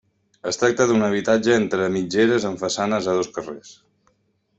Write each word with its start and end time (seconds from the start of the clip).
Es 0.51 0.57
tracta 0.61 0.85
d'un 0.91 1.07
habitatge 1.07 1.53
entre 1.57 1.89
mitgeres 1.97 2.47
amb 2.51 2.63
façanes 2.63 3.11
a 3.13 3.15
dos 3.19 3.31
carrers. 3.37 3.75